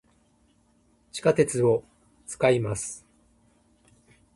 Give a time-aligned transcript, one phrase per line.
[1.11, 1.83] 地下鉄を、
[2.25, 3.05] 使います。